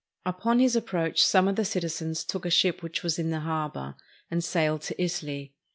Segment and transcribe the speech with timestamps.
[0.25, 3.93] Upon his approach some of the citizens took a ship which was in the harbor,
[4.31, 5.53] and sailed to Italy.